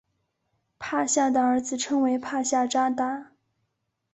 [0.79, 3.33] 帕夏的儿子称为帕夏札达。